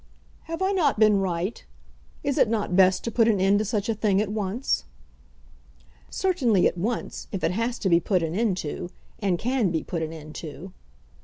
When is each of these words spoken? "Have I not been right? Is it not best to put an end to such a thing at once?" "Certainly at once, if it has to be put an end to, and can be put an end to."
"Have 0.45 0.63
I 0.63 0.71
not 0.71 0.97
been 0.99 1.19
right? 1.19 1.63
Is 2.23 2.39
it 2.39 2.49
not 2.49 2.75
best 2.75 3.03
to 3.03 3.11
put 3.11 3.27
an 3.27 3.39
end 3.39 3.59
to 3.59 3.65
such 3.65 3.87
a 3.87 3.93
thing 3.93 4.19
at 4.19 4.29
once?" 4.31 4.85
"Certainly 6.09 6.65
at 6.65 6.75
once, 6.75 7.27
if 7.31 7.43
it 7.43 7.51
has 7.51 7.77
to 7.77 7.87
be 7.87 7.99
put 7.99 8.23
an 8.23 8.33
end 8.33 8.57
to, 8.65 8.89
and 9.19 9.37
can 9.37 9.69
be 9.69 9.83
put 9.83 10.01
an 10.01 10.11
end 10.11 10.33
to." 10.41 10.73